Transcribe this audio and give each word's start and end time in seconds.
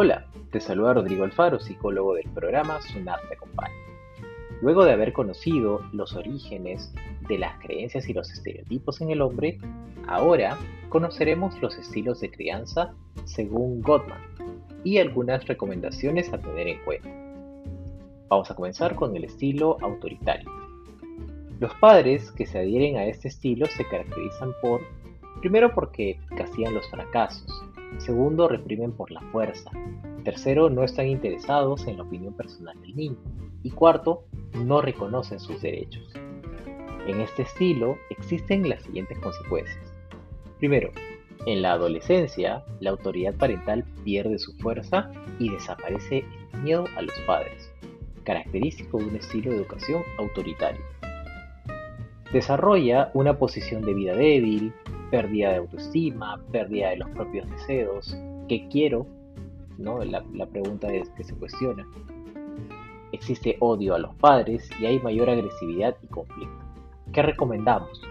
Hola, 0.00 0.26
te 0.52 0.60
saluda 0.60 0.94
Rodrigo 0.94 1.24
Alfaro, 1.24 1.58
psicólogo 1.58 2.14
del 2.14 2.30
programa 2.30 2.80
Sunar 2.80 3.18
te 3.28 3.34
acompaña. 3.34 3.74
Luego 4.62 4.84
de 4.84 4.92
haber 4.92 5.12
conocido 5.12 5.80
los 5.92 6.14
orígenes 6.14 6.94
de 7.28 7.36
las 7.36 7.58
creencias 7.58 8.08
y 8.08 8.12
los 8.12 8.30
estereotipos 8.30 9.00
en 9.00 9.10
el 9.10 9.20
hombre, 9.20 9.58
ahora 10.06 10.56
conoceremos 10.88 11.60
los 11.60 11.76
estilos 11.76 12.20
de 12.20 12.30
crianza 12.30 12.94
según 13.24 13.82
Gottman 13.82 14.20
y 14.84 14.98
algunas 14.98 15.44
recomendaciones 15.48 16.32
a 16.32 16.38
tener 16.38 16.68
en 16.68 16.78
cuenta. 16.84 17.10
Vamos 18.28 18.52
a 18.52 18.54
comenzar 18.54 18.94
con 18.94 19.16
el 19.16 19.24
estilo 19.24 19.78
autoritario. 19.80 20.48
Los 21.58 21.74
padres 21.74 22.30
que 22.30 22.46
se 22.46 22.60
adhieren 22.60 22.98
a 22.98 23.06
este 23.06 23.26
estilo 23.26 23.66
se 23.66 23.84
caracterizan 23.88 24.52
por, 24.62 24.80
primero 25.40 25.74
porque 25.74 26.20
castigan 26.36 26.74
los 26.74 26.88
fracasos, 26.88 27.67
segundo 27.98 28.48
reprimen 28.48 28.92
por 28.92 29.10
la 29.10 29.20
fuerza, 29.32 29.70
tercero 30.24 30.70
no 30.70 30.84
están 30.84 31.06
interesados 31.06 31.86
en 31.86 31.96
la 31.96 32.02
opinión 32.02 32.34
personal 32.34 32.80
del 32.80 32.94
niño 32.94 33.16
y 33.62 33.70
cuarto 33.70 34.24
no 34.54 34.80
reconocen 34.80 35.40
sus 35.40 35.60
derechos. 35.62 36.12
En 37.06 37.20
este 37.20 37.42
estilo 37.42 37.96
existen 38.10 38.68
las 38.68 38.82
siguientes 38.82 39.18
consecuencias. 39.18 39.92
Primero, 40.58 40.90
en 41.46 41.62
la 41.62 41.72
adolescencia, 41.72 42.64
la 42.80 42.90
autoridad 42.90 43.34
parental 43.34 43.84
pierde 44.04 44.38
su 44.38 44.52
fuerza 44.58 45.10
y 45.38 45.48
desaparece 45.50 46.24
el 46.52 46.62
miedo 46.62 46.84
a 46.96 47.02
los 47.02 47.18
padres, 47.26 47.72
característico 48.24 48.98
de 48.98 49.04
un 49.06 49.16
estilo 49.16 49.50
de 49.50 49.58
educación 49.58 50.02
autoritario. 50.18 50.82
Desarrolla 52.32 53.10
una 53.14 53.38
posición 53.38 53.82
de 53.82 53.94
vida 53.94 54.14
débil, 54.14 54.74
pérdida 55.10 55.50
de 55.50 55.56
autoestima, 55.56 56.40
pérdida 56.52 56.90
de 56.90 56.98
los 56.98 57.10
propios 57.10 57.48
deseos, 57.50 58.16
¿qué 58.48 58.68
quiero? 58.68 59.06
¿No? 59.78 60.04
La, 60.04 60.24
la 60.34 60.46
pregunta 60.46 60.92
es 60.92 61.08
que 61.10 61.24
se 61.24 61.34
cuestiona. 61.34 61.86
Existe 63.12 63.56
odio 63.60 63.94
a 63.94 63.98
los 63.98 64.14
padres 64.16 64.68
y 64.80 64.86
hay 64.86 64.98
mayor 65.00 65.30
agresividad 65.30 65.96
y 66.02 66.06
conflicto. 66.08 66.58
¿Qué 67.12 67.22
recomendamos? 67.22 68.02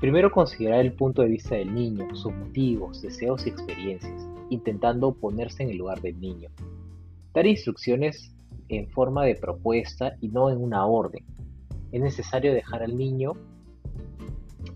Primero 0.00 0.30
considerar 0.30 0.80
el 0.80 0.92
punto 0.92 1.22
de 1.22 1.28
vista 1.28 1.54
del 1.54 1.74
niño, 1.74 2.14
sus 2.14 2.34
motivos, 2.34 3.00
deseos 3.00 3.46
y 3.46 3.50
experiencias, 3.50 4.28
intentando 4.50 5.12
ponerse 5.12 5.62
en 5.62 5.70
el 5.70 5.78
lugar 5.78 6.00
del 6.02 6.20
niño. 6.20 6.50
Dar 7.32 7.46
instrucciones 7.46 8.34
en 8.68 8.88
forma 8.90 9.24
de 9.24 9.36
propuesta 9.36 10.16
y 10.20 10.28
no 10.28 10.50
en 10.50 10.58
una 10.58 10.84
orden. 10.86 11.24
Es 11.92 12.00
necesario 12.00 12.52
dejar 12.52 12.82
al 12.82 12.96
niño 12.96 13.34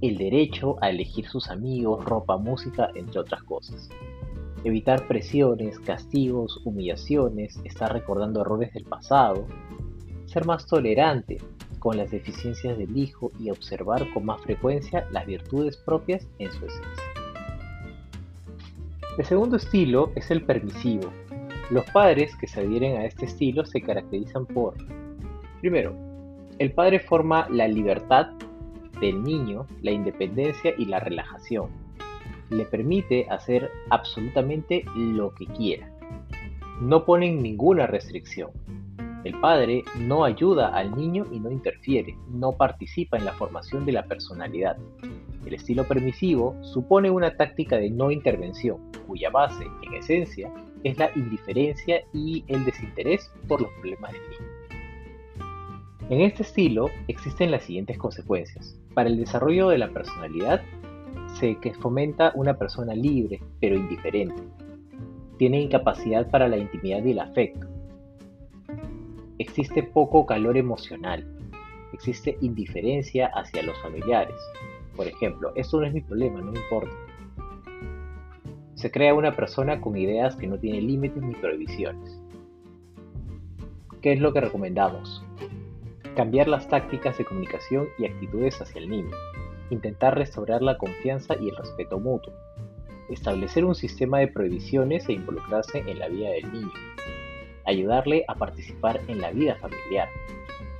el 0.00 0.16
derecho 0.16 0.76
a 0.80 0.90
elegir 0.90 1.26
sus 1.26 1.50
amigos, 1.50 2.04
ropa, 2.04 2.36
música, 2.36 2.90
entre 2.94 3.20
otras 3.20 3.42
cosas. 3.42 3.88
Evitar 4.64 5.06
presiones, 5.06 5.78
castigos, 5.80 6.60
humillaciones, 6.64 7.58
estar 7.64 7.92
recordando 7.92 8.40
errores 8.40 8.72
del 8.72 8.84
pasado. 8.84 9.46
Ser 10.26 10.46
más 10.46 10.66
tolerante 10.66 11.38
con 11.78 11.96
las 11.96 12.10
deficiencias 12.10 12.76
del 12.78 12.96
hijo 12.96 13.30
y 13.38 13.50
observar 13.50 14.06
con 14.12 14.26
más 14.26 14.40
frecuencia 14.42 15.06
las 15.10 15.26
virtudes 15.26 15.76
propias 15.78 16.26
en 16.38 16.50
su 16.52 16.66
esencia. 16.66 17.04
El 19.18 19.24
segundo 19.24 19.56
estilo 19.56 20.12
es 20.14 20.30
el 20.30 20.44
permisivo. 20.44 21.10
Los 21.70 21.84
padres 21.90 22.34
que 22.36 22.46
se 22.46 22.60
adhieren 22.60 22.96
a 22.96 23.04
este 23.04 23.26
estilo 23.26 23.64
se 23.64 23.80
caracterizan 23.80 24.46
por, 24.46 24.74
primero, 25.60 25.94
el 26.58 26.72
padre 26.72 27.00
forma 27.00 27.48
la 27.48 27.66
libertad 27.66 28.28
del 29.00 29.22
niño, 29.22 29.66
la 29.82 29.90
independencia 29.90 30.74
y 30.76 30.84
la 30.84 31.00
relajación. 31.00 31.70
Le 32.50 32.64
permite 32.64 33.26
hacer 33.30 33.70
absolutamente 33.90 34.84
lo 34.96 35.34
que 35.34 35.46
quiera. 35.46 35.90
No 36.80 37.04
ponen 37.04 37.42
ninguna 37.42 37.86
restricción. 37.86 38.50
El 39.25 39.38
padre 39.38 39.84
no 39.98 40.25
ayuda 40.25 40.69
al 40.69 40.97
niño 40.97 41.26
y 41.30 41.41
no 41.41 41.50
interfiere, 41.50 42.16
no 42.30 42.52
participa 42.52 43.19
en 43.19 43.26
la 43.26 43.34
formación 43.34 43.84
de 43.84 43.92
la 43.92 44.04
personalidad. 44.04 44.78
El 45.44 45.54
estilo 45.54 45.84
permisivo 45.84 46.56
supone 46.62 47.10
una 47.10 47.36
táctica 47.36 47.76
de 47.76 47.91
no 47.91 48.10
intervención, 48.10 48.78
cuya 49.06 49.30
base, 49.30 49.64
en 49.82 49.94
esencia, 49.94 50.50
es 50.84 50.98
la 50.98 51.10
indiferencia 51.14 52.02
y 52.14 52.44
el 52.48 52.64
desinterés 52.64 53.30
por 53.46 53.60
los 53.60 53.70
problemas 53.75 54.12
del 54.12 54.22
niño. 54.22 54.60
En 56.08 56.22
este 56.22 56.42
estilo 56.42 56.91
existen 57.06 57.50
las 57.50 57.62
siguientes 57.64 57.96
consecuencias. 57.96 58.76
Para 58.94 59.08
el 59.08 59.18
desarrollo 59.18 59.68
de 59.68 59.78
la 59.78 59.88
personalidad, 59.90 60.62
se 61.38 61.56
que 61.56 61.74
fomenta 61.74 62.32
una 62.34 62.54
persona 62.54 62.94
libre, 62.94 63.40
pero 63.60 63.76
indiferente. 63.76 64.42
Tiene 65.38 65.60
incapacidad 65.60 66.28
para 66.30 66.48
la 66.48 66.58
intimidad 66.58 67.04
y 67.04 67.12
el 67.12 67.20
afecto 67.20 67.70
existe 69.40 69.82
poco 69.82 70.26
calor 70.26 70.58
emocional, 70.58 71.26
existe 71.94 72.36
indiferencia 72.42 73.28
hacia 73.34 73.62
los 73.62 73.76
familiares. 73.80 74.36
Por 74.94 75.06
ejemplo, 75.06 75.52
esto 75.54 75.80
no 75.80 75.86
es 75.86 75.94
mi 75.94 76.02
problema, 76.02 76.42
no 76.42 76.52
me 76.52 76.58
importa. 76.58 76.92
Se 78.74 78.90
crea 78.90 79.14
una 79.14 79.34
persona 79.34 79.80
con 79.80 79.96
ideas 79.96 80.36
que 80.36 80.46
no 80.46 80.58
tiene 80.58 80.82
límites 80.82 81.22
ni 81.22 81.34
prohibiciones. 81.34 82.20
¿Qué 84.02 84.12
es 84.12 84.20
lo 84.20 84.32
que 84.34 84.42
recomendamos? 84.42 85.24
Cambiar 86.16 86.48
las 86.48 86.69
tácticas 86.69 87.16
de 87.19 87.25
comunicación 87.25 87.88
y 87.98 88.06
actitudes 88.06 88.60
hacia 88.60 88.81
el 88.81 88.91
niño. 88.91 89.16
Intentar 89.71 90.16
restaurar 90.16 90.62
la 90.62 90.78
confianza 90.78 91.37
y 91.41 91.48
el 91.48 91.56
respeto 91.56 91.98
mutuo. 91.98 92.32
Establecer 93.09 93.65
un 93.65 93.75
sistema 93.75 94.19
de 94.19 94.28
prohibiciones 94.28 95.09
e 95.09 95.12
involucrarse 95.12 95.78
en 95.78 95.99
la 95.99 96.09
vida 96.09 96.31
del 96.31 96.53
niño 96.53 96.72
ayudarle 97.70 98.25
a 98.28 98.34
participar 98.34 99.00
en 99.09 99.20
la 99.20 99.31
vida 99.31 99.56
familiar, 99.56 100.09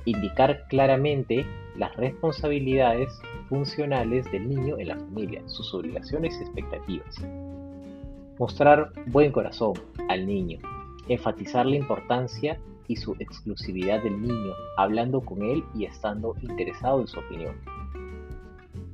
indicar 0.05 0.65
claramente 0.67 1.45
las 1.77 1.95
responsabilidades 1.95 3.09
funcionales 3.49 4.29
del 4.31 4.47
niño 4.49 4.77
en 4.77 4.89
la 4.89 4.97
familia, 4.97 5.41
sus 5.47 5.73
obligaciones 5.73 6.37
y 6.39 6.43
expectativas. 6.43 7.15
Mostrar 8.37 8.91
buen 9.07 9.31
corazón 9.31 9.73
al 10.09 10.25
niño, 10.25 10.59
enfatizar 11.07 11.65
la 11.65 11.75
importancia 11.75 12.59
y 12.91 12.97
su 12.97 13.15
exclusividad 13.19 14.03
del 14.03 14.21
niño, 14.21 14.53
hablando 14.75 15.21
con 15.21 15.43
él 15.43 15.63
y 15.73 15.85
estando 15.85 16.35
interesado 16.41 16.99
en 16.99 17.07
su 17.07 17.19
opinión. 17.19 17.55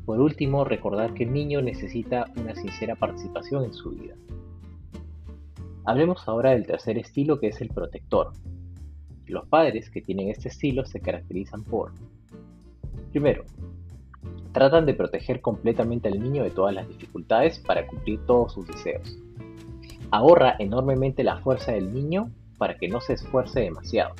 Por 0.05 0.21
último, 0.21 0.63
recordar 0.63 1.15
que 1.15 1.23
el 1.23 1.33
niño 1.33 1.63
necesita 1.63 2.31
una 2.35 2.53
sincera 2.53 2.95
participación 2.95 3.65
en 3.65 3.73
su 3.73 3.89
vida. 3.89 4.13
Hablemos 5.83 6.27
ahora 6.27 6.51
del 6.51 6.67
tercer 6.67 6.99
estilo 6.99 7.39
que 7.39 7.47
es 7.47 7.59
el 7.59 7.69
protector. 7.69 8.33
Los 9.25 9.47
padres 9.47 9.89
que 9.89 10.03
tienen 10.03 10.29
este 10.29 10.49
estilo 10.49 10.85
se 10.85 10.99
caracterizan 10.99 11.63
por, 11.63 11.91
primero, 13.11 13.45
tratan 14.51 14.85
de 14.85 14.93
proteger 14.93 15.41
completamente 15.41 16.07
al 16.07 16.21
niño 16.21 16.43
de 16.43 16.51
todas 16.51 16.75
las 16.75 16.87
dificultades 16.87 17.57
para 17.59 17.87
cumplir 17.87 18.23
todos 18.27 18.53
sus 18.53 18.67
deseos. 18.67 19.17
Ahorra 20.11 20.55
enormemente 20.59 21.23
la 21.23 21.39
fuerza 21.39 21.71
del 21.71 21.91
niño 21.91 22.29
para 22.57 22.77
que 22.77 22.87
no 22.87 23.01
se 23.01 23.13
esfuerce 23.13 23.61
demasiado. 23.61 24.15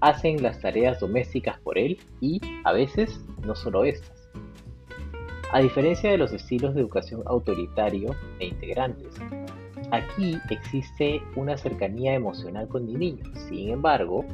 Hacen 0.00 0.42
las 0.42 0.60
tareas 0.60 1.00
domésticas 1.00 1.58
por 1.60 1.78
él 1.78 1.98
y, 2.20 2.40
a 2.64 2.72
veces, 2.72 3.24
no 3.44 3.54
solo 3.54 3.84
estas. 3.84 4.30
A 5.52 5.60
diferencia 5.60 6.10
de 6.10 6.18
los 6.18 6.32
estilos 6.32 6.74
de 6.74 6.82
educación 6.82 7.22
autoritario 7.26 8.14
e 8.38 8.46
integrantes, 8.46 9.14
Aquí 9.90 10.38
existe 10.50 11.22
una 11.34 11.56
cercanía 11.56 12.14
emocional 12.14 12.68
con 12.68 12.86
el 12.88 12.98
niño. 12.98 13.24
Sin 13.48 13.70
embargo, 13.70 14.24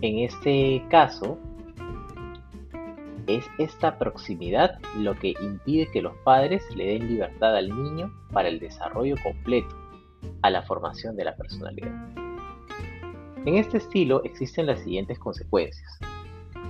en 0.00 0.18
este 0.18 0.84
caso, 0.90 1.38
es 3.28 3.44
esta 3.58 3.98
proximidad 3.98 4.78
lo 4.98 5.14
que 5.14 5.34
impide 5.40 5.90
que 5.92 6.02
los 6.02 6.16
padres 6.24 6.62
le 6.74 6.86
den 6.86 7.08
libertad 7.08 7.56
al 7.56 7.68
niño 7.68 8.12
para 8.32 8.48
el 8.48 8.58
desarrollo 8.58 9.14
completo, 9.22 9.76
a 10.42 10.50
la 10.50 10.62
formación 10.62 11.16
de 11.16 11.24
la 11.24 11.36
personalidad. 11.36 11.94
En 13.44 13.56
este 13.56 13.78
estilo 13.78 14.22
existen 14.24 14.66
las 14.66 14.80
siguientes 14.80 15.18
consecuencias. 15.18 15.98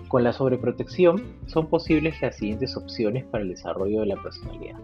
Con 0.08 0.24
la 0.24 0.32
sobreprotección 0.32 1.22
son 1.46 1.68
posibles 1.68 2.20
las 2.20 2.36
siguientes 2.36 2.76
opciones 2.76 3.24
para 3.24 3.42
el 3.42 3.50
desarrollo 3.50 4.00
de 4.00 4.06
la 4.06 4.22
personalidad 4.22 4.78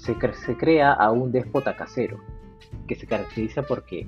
se, 0.00 0.56
crea 0.56 0.92
a 0.92 1.10
un 1.10 1.30
déspota 1.30 1.76
casero, 1.76 2.18
que 2.88 2.94
se 2.94 3.06
caracteriza 3.06 3.62
porque 3.62 4.06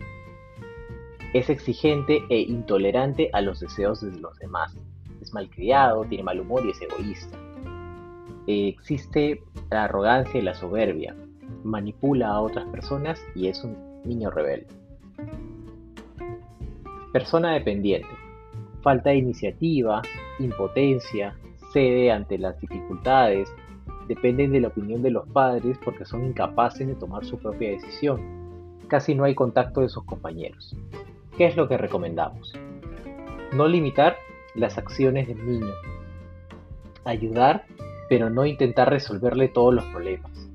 es 1.35 1.51
exigente 1.51 2.23
e 2.29 2.41
intolerante 2.41 3.31
a 3.33 3.41
los 3.41 3.61
deseos 3.61 4.01
de 4.01 4.19
los 4.19 4.39
demás. 4.39 4.77
Es 5.21 5.33
malcriado, 5.33 6.05
tiene 6.05 6.25
mal 6.25 6.41
humor 6.41 6.65
y 6.65 6.71
es 6.71 6.81
egoísta. 6.83 7.39
existe 8.47 9.43
la 9.71 9.85
arrogancia 9.85 10.41
y 10.41 10.43
la 10.43 10.55
soberbia. 10.55 11.15
Manipula 11.65 12.29
a 12.29 12.41
otras 12.41 12.67
personas 12.67 13.21
y 13.35 13.49
es 13.49 13.63
un 13.65 13.77
niño 14.05 14.31
rebelde. 14.31 14.67
Persona 17.13 17.53
dependiente. 17.53 18.09
Falta 18.83 19.11
de 19.11 19.17
iniciativa, 19.17 20.03
impotencia, 20.39 21.37
cede 21.73 22.11
ante 22.11 22.39
las 22.39 22.61
dificultades, 22.61 23.49
dependen 24.09 24.53
de 24.53 24.61
la 24.61 24.69
opinión 24.69 25.03
de 25.03 25.11
los 25.11 25.29
padres 25.29 25.79
porque 25.85 26.05
son 26.05 26.25
incapaces 26.25 26.87
de 26.87 26.95
tomar 26.95 27.25
su 27.25 27.39
propia 27.39 27.71
decisión. 27.71 28.41
casi 28.89 29.15
no 29.15 29.25
hay 29.25 29.35
contacto 29.35 29.81
de 29.81 29.89
sus 29.89 30.05
compañeros. 30.05 30.77
¿Qué 31.39 31.47
es 31.47 31.57
lo 31.57 31.67
que 31.67 31.79
recomendamos? 31.79 32.53
No 33.55 33.67
limitar 33.67 34.17
las 34.55 34.77
acciones 34.77 35.29
del 35.29 35.47
niño. 35.47 35.73
Ayudar, 37.05 37.65
pero 38.11 38.29
no 38.29 38.45
intentar 38.45 38.91
resolverle 38.91 39.49
todos 39.49 39.73
los 39.73 39.85
problemas. 39.87 40.52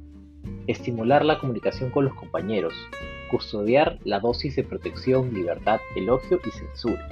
Estimular 0.67 1.23
la 1.23 1.39
comunicación 1.39 1.89
con 1.91 2.03
los 2.03 2.13
compañeros. 2.13 2.73
Custodiar 3.31 3.99
la 4.03 4.19
dosis 4.19 4.57
de 4.57 4.65
protección, 4.65 5.33
libertad, 5.33 5.79
elogio 5.95 6.41
y 6.45 6.51
censura. 6.51 7.07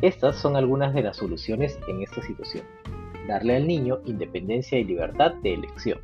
Estas 0.00 0.34
son 0.34 0.56
algunas 0.56 0.92
de 0.92 1.02
las 1.02 1.18
soluciones 1.18 1.78
en 1.86 2.02
esta 2.02 2.20
situación. 2.22 2.64
Darle 3.28 3.54
al 3.54 3.68
niño 3.68 4.00
independencia 4.04 4.80
y 4.80 4.84
libertad 4.84 5.32
de 5.44 5.54
elección. 5.54 6.00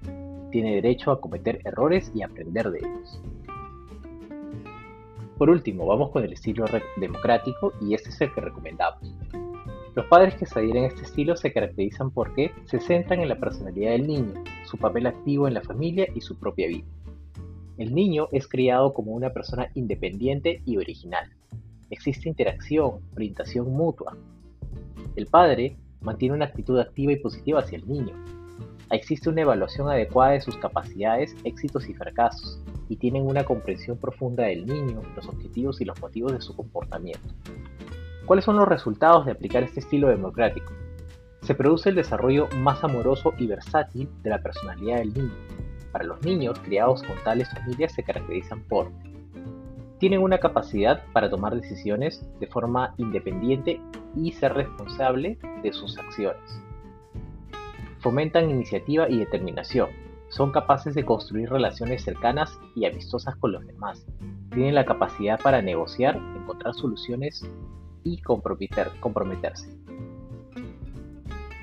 Tiene 0.52 0.76
derecho 0.76 1.10
a 1.10 1.20
cometer 1.20 1.60
errores 1.64 2.12
y 2.14 2.22
aprender 2.22 2.70
de 2.70 2.78
ellos. 2.78 3.20
Por 5.36 5.50
último, 5.50 5.84
vamos 5.84 6.10
con 6.10 6.22
el 6.22 6.32
estilo 6.32 6.64
democrático 6.96 7.72
y 7.80 7.94
este 7.94 8.10
es 8.10 8.20
el 8.20 8.32
que 8.32 8.40
recomendamos. 8.40 9.14
Los 9.98 10.06
padres 10.06 10.36
que 10.36 10.46
se 10.46 10.56
adhieren 10.56 10.84
a 10.84 10.86
este 10.86 11.02
estilo 11.02 11.36
se 11.36 11.52
caracterizan 11.52 12.12
porque 12.12 12.52
se 12.66 12.78
centran 12.78 13.18
en 13.18 13.28
la 13.28 13.40
personalidad 13.40 13.90
del 13.90 14.06
niño, 14.06 14.44
su 14.64 14.78
papel 14.78 15.08
activo 15.08 15.48
en 15.48 15.54
la 15.54 15.60
familia 15.60 16.06
y 16.14 16.20
su 16.20 16.38
propia 16.38 16.68
vida. 16.68 16.86
El 17.78 17.92
niño 17.92 18.28
es 18.30 18.46
criado 18.46 18.94
como 18.94 19.10
una 19.10 19.30
persona 19.30 19.72
independiente 19.74 20.62
y 20.64 20.76
original. 20.76 21.28
Existe 21.90 22.28
interacción, 22.28 23.00
orientación 23.16 23.72
mutua. 23.72 24.16
El 25.16 25.26
padre 25.26 25.76
mantiene 26.00 26.36
una 26.36 26.44
actitud 26.44 26.78
activa 26.78 27.10
y 27.10 27.16
positiva 27.16 27.58
hacia 27.58 27.78
el 27.78 27.88
niño. 27.88 28.14
Existe 28.92 29.28
una 29.28 29.40
evaluación 29.40 29.88
adecuada 29.88 30.34
de 30.34 30.42
sus 30.42 30.56
capacidades, 30.58 31.34
éxitos 31.42 31.88
y 31.88 31.94
fracasos, 31.94 32.62
y 32.88 32.94
tienen 32.94 33.26
una 33.26 33.42
comprensión 33.42 33.98
profunda 33.98 34.44
del 34.44 34.64
niño, 34.64 35.02
los 35.16 35.26
objetivos 35.26 35.80
y 35.80 35.86
los 35.86 36.00
motivos 36.00 36.34
de 36.34 36.40
su 36.40 36.54
comportamiento. 36.54 37.34
¿Cuáles 38.28 38.44
son 38.44 38.56
los 38.56 38.68
resultados 38.68 39.24
de 39.24 39.32
aplicar 39.32 39.62
este 39.62 39.80
estilo 39.80 40.08
democrático? 40.08 40.74
Se 41.40 41.54
produce 41.54 41.88
el 41.88 41.94
desarrollo 41.94 42.46
más 42.58 42.84
amoroso 42.84 43.32
y 43.38 43.46
versátil 43.46 44.06
de 44.22 44.28
la 44.28 44.42
personalidad 44.42 44.98
del 44.98 45.14
niño. 45.14 45.34
Para 45.92 46.04
los 46.04 46.22
niños 46.22 46.58
criados 46.58 47.02
con 47.04 47.16
tales 47.24 47.48
familias 47.48 47.92
se 47.94 48.02
caracterizan 48.02 48.60
por 48.64 48.92
tienen 49.98 50.20
una 50.20 50.36
capacidad 50.36 51.02
para 51.14 51.30
tomar 51.30 51.54
decisiones 51.54 52.22
de 52.38 52.46
forma 52.46 52.94
independiente 52.98 53.80
y 54.14 54.32
ser 54.32 54.52
responsable 54.52 55.38
de 55.62 55.72
sus 55.72 55.96
acciones. 55.98 56.62
Fomentan 58.00 58.50
iniciativa 58.50 59.08
y 59.08 59.16
determinación, 59.16 59.88
son 60.28 60.52
capaces 60.52 60.94
de 60.94 61.06
construir 61.06 61.48
relaciones 61.48 62.04
cercanas 62.04 62.60
y 62.76 62.84
amistosas 62.84 63.36
con 63.36 63.52
los 63.52 63.66
demás. 63.66 64.06
Tienen 64.50 64.74
la 64.74 64.84
capacidad 64.84 65.40
para 65.40 65.62
negociar, 65.62 66.16
encontrar 66.36 66.74
soluciones 66.74 67.50
y 68.04 68.18
comprometerse. 68.18 69.68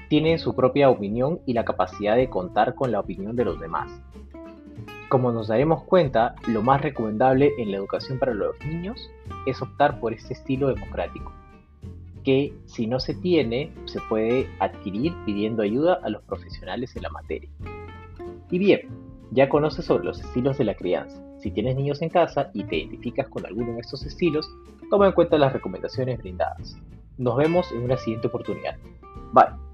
Tienen 0.10 0.40
su 0.40 0.56
propia 0.56 0.90
opinión 0.90 1.40
y 1.46 1.54
la 1.54 1.66
capacidad 1.66 2.16
de 2.16 2.30
contar 2.30 2.76
con 2.76 2.92
la 2.92 3.00
opinión 3.00 3.36
de 3.36 3.46
los 3.46 3.60
demás. 3.60 3.92
Como 5.10 5.32
nos 5.32 5.48
daremos 5.48 5.84
cuenta, 5.84 6.36
lo 6.48 6.62
más 6.62 6.82
recomendable 6.82 7.52
en 7.58 7.72
la 7.72 7.78
educación 7.78 8.20
para 8.20 8.34
los 8.34 8.56
niños 8.66 9.10
es 9.46 9.62
optar 9.62 10.00
por 10.00 10.14
este 10.14 10.34
estilo 10.34 10.68
democrático, 10.68 11.32
que 12.24 12.54
si 12.66 12.88
no 12.88 13.00
se 13.00 13.14
tiene, 13.14 13.72
se 13.86 14.00
puede 14.10 14.50
adquirir 14.60 15.14
pidiendo 15.26 15.62
ayuda 15.62 16.00
a 16.04 16.10
los 16.10 16.24
profesionales 16.24 16.96
en 16.96 17.04
la 17.04 17.10
materia. 17.10 17.50
Y 18.50 18.58
bien, 18.58 19.05
ya 19.36 19.50
conoces 19.50 19.86
sobre 19.86 20.06
los 20.06 20.20
estilos 20.22 20.58
de 20.58 20.64
la 20.64 20.76
crianza. 20.76 21.22
Si 21.40 21.52
tienes 21.52 21.76
niños 21.76 22.02
en 22.02 22.10
casa 22.10 22.50
y 22.54 22.64
te 22.64 22.78
identificas 22.78 23.28
con 23.28 23.46
alguno 23.46 23.74
de 23.74 23.82
estos 23.82 24.06
estilos, 24.06 24.50
toma 24.90 25.08
en 25.08 25.14
cuenta 25.14 25.38
las 25.38 25.54
recomendaciones 25.54 26.18
brindadas. 26.18 26.78
Nos 27.18 27.36
vemos 27.36 27.72
en 27.72 27.84
una 27.84 27.98
siguiente 27.98 28.28
oportunidad. 28.28 28.78
Bye. 29.34 29.65